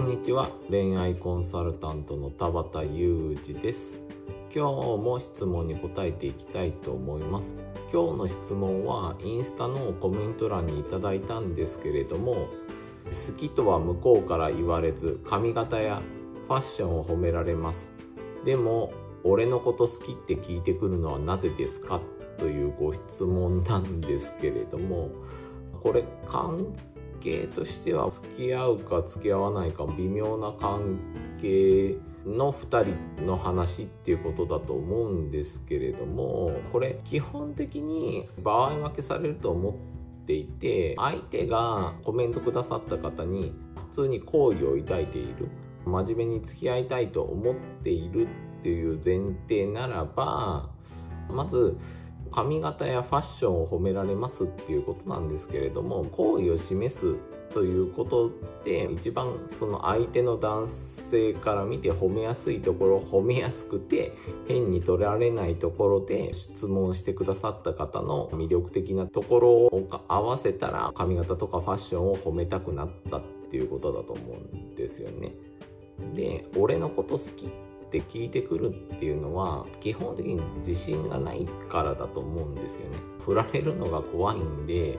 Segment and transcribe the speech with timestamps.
[0.00, 0.48] こんにちは。
[0.70, 4.00] 恋愛コンサルタントの田畑裕二です。
[4.50, 7.50] 今日も質問に答えていきたいと思います。
[7.92, 12.48] 今日の質問はインスタのコメント欄にいただいたんですけれども
[13.26, 16.00] 好きとは向こうから言われず髪型や
[16.48, 17.92] ファッションを褒められます。
[18.46, 22.00] でも俺のこと好きって聞いてくるのはなぜですか？
[22.38, 25.10] というご質問なんですけれども
[25.82, 26.74] これ関
[27.20, 30.98] 係としては付き合うか付き合わないか微妙な関
[31.40, 39.74] 係の2人の話っていうことだと思うんですけれどもこれ基本的に場合分けされると思っ
[40.26, 45.48] ていて相手がコメントくださった方に普通に好意を抱いている
[45.86, 48.28] 真面目に付き合いたいと思っている
[48.60, 50.68] っていう前提ならば
[51.30, 51.78] まず
[52.32, 57.16] 髪型やファッションを褒められますっていうことなんですけれども好意を示す
[57.52, 58.30] ということ
[58.64, 64.12] で一番その相手の男性から見て褒めやすいところ褒めやすくて
[64.46, 75.34] 変に取られないところで質問してくださった方の魅力的なところを合わせたら髪型とかファッションを褒めたくなったっていうことだと思うんですよね。
[76.14, 77.48] で俺のこと好き
[77.90, 82.98] って聞いてくるっていうのは基本的に自信がないからだと思うんですよね。
[83.26, 84.96] 振られるのが怖いんで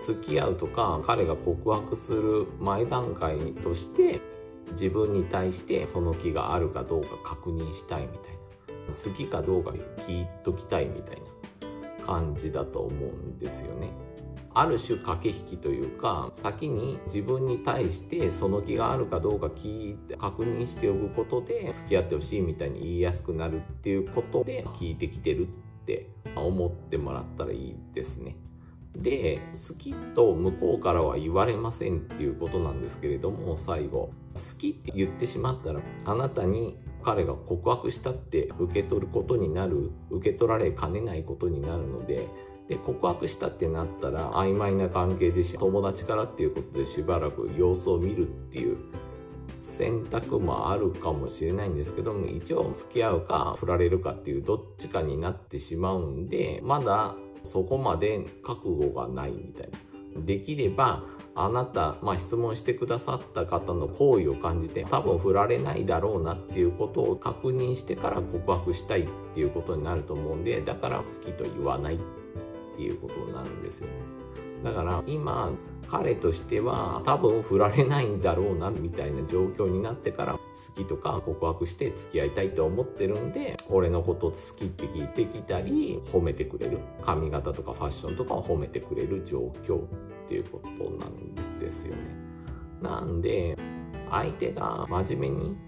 [0.00, 4.22] 付き合うとか彼が告白する前段階として
[4.72, 8.32] 自分に対してその気があるかどうか確認したいみたい
[8.88, 9.70] な好きかどうか
[10.06, 13.92] 聞いときたいみたいな感じだと思うんですよね。
[14.54, 25.50] ある種駆け引きというか先に自分に対してその気があるかどうか聞いて確認しておくことで付き合ってほしいみたいに言いやすくなるっていうことで聞いてきてるっ
[25.86, 28.36] て思ってもらったらいいですね。
[28.96, 42.28] で好きと向こうからは言われませんっていうことなんですけれども最後好きって言ってしまったらあなたに彼が告白したって受け取ることになる受け取られかねないことになるので
[42.68, 48.76] で告白したってなったら曖昧な関係でし友達からっていうことでしばらく様子を見るっていう
[49.60, 57.14] 選択もあるかもしれないんですけども一応付き合うか振られるかっていうどっちかになってしまうんでまだ
[57.44, 59.78] そこまで覚悟がないみたいな。
[60.16, 71.98] できればあなた、まあ、質問してくださった方の好意を感じて多分振られないだろうなっていうことを確認してから告白したいっていうことになると思うんでだから好きと言わない
[72.72, 73.92] っていうことになるんですよね。
[74.64, 75.50] だから今
[75.88, 80.38] 彼としては多分振られないんだろうなみたいな状況になってから好
[80.74, 89.86] きとか告白して付き合いたいと思ってるんで俺のこと好きって聞いてきたり褒めてくれる髪型とかファッションとかを褒めてくれる状況っ
[90.28, 92.02] ていうことなんですよね。
[92.80, 93.58] なんで
[94.10, 95.58] 相手が真面目に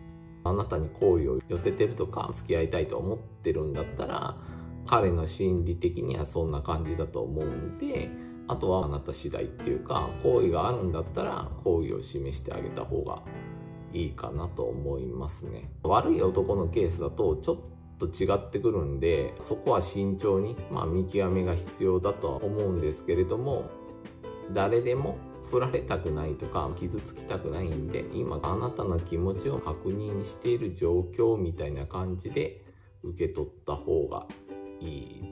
[0.44, 4.36] あなたに好意を寄せてるとか付き合いたいと思ってるんだったら
[4.86, 8.10] 彼の心理的にはそんな感じだと思うんで
[8.46, 13.22] あとはあなた次第っていうか好意があるんだったら好意を示してあげた方が
[13.92, 15.70] いいかなと思いますね。
[15.82, 17.58] 悪い男のケースだとちょっ
[17.98, 23.70] と違ってくるんでそこは慎重に、まあ、見極めが必要だとは思うんですけれども
[24.52, 25.16] 誰でも
[25.50, 32.64] 振られたくないとか傷つきたくないんで今あなたの気持ちを確認している状況みたいな感じで
[33.04, 34.26] 受け取った方が
[34.80, 35.22] いい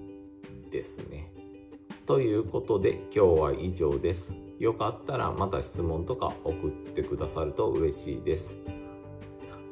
[0.70, 1.32] ですね。
[2.06, 4.34] ということで今日は以上です。
[4.58, 8.58] よかったらまた質問とか送ってくださると嬉しいです。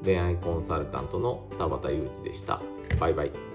[0.03, 2.63] 恋愛コンサルタントの田畑裕二でした。
[2.99, 3.50] バイバイ。